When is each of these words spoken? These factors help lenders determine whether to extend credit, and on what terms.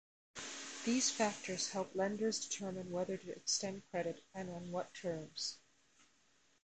These 0.83 1.11
factors 1.11 1.69
help 1.69 1.93
lenders 1.93 2.47
determine 2.47 2.89
whether 2.89 3.17
to 3.17 3.31
extend 3.35 3.83
credit, 3.91 4.19
and 4.33 4.49
on 4.49 4.71
what 4.71 4.95
terms. 4.95 5.59